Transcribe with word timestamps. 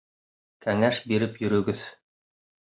Кәңәш 0.67 1.03
биреп 1.13 1.39
йөрөгөҙ! 1.45 1.87